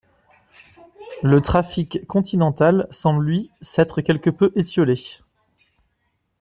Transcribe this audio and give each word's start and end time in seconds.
Le 1.21 1.41
trafic 1.43 2.07
continental 2.07 2.87
semble 2.89 3.23
lui 3.23 3.51
s'être 3.61 4.01
quelque 4.01 4.31
peu 4.31 4.51
étiolé. 4.55 4.97